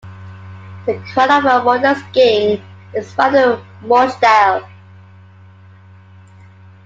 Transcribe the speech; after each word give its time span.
"The 0.87 0.97
Cradle 1.13 1.47
of 1.47 1.63
Modern 1.65 1.95
Skiing" 1.95 2.59
is 2.95 3.13
found 3.13 3.35
in 3.35 3.61
Morgedal. 3.87 4.67